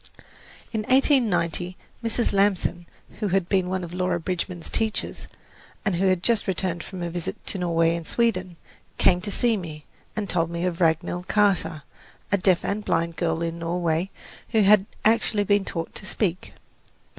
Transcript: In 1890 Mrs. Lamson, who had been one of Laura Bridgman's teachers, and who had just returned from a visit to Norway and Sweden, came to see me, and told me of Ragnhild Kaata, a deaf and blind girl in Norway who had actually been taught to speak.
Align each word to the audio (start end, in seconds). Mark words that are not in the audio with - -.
In 0.73 0.81
1890 0.85 1.77
Mrs. 2.03 2.33
Lamson, 2.33 2.87
who 3.19 3.27
had 3.27 3.47
been 3.47 3.69
one 3.69 3.83
of 3.83 3.93
Laura 3.93 4.19
Bridgman's 4.19 4.71
teachers, 4.71 5.27
and 5.85 5.97
who 5.97 6.07
had 6.07 6.23
just 6.23 6.47
returned 6.47 6.81
from 6.83 7.03
a 7.03 7.11
visit 7.11 7.45
to 7.45 7.59
Norway 7.59 7.95
and 7.95 8.07
Sweden, 8.07 8.55
came 8.97 9.21
to 9.21 9.29
see 9.29 9.57
me, 9.57 9.85
and 10.15 10.27
told 10.27 10.49
me 10.49 10.65
of 10.65 10.81
Ragnhild 10.81 11.27
Kaata, 11.27 11.83
a 12.31 12.37
deaf 12.39 12.65
and 12.65 12.83
blind 12.83 13.15
girl 13.15 13.43
in 13.43 13.59
Norway 13.59 14.09
who 14.49 14.61
had 14.63 14.87
actually 15.05 15.43
been 15.43 15.65
taught 15.65 15.93
to 15.93 16.05
speak. 16.07 16.53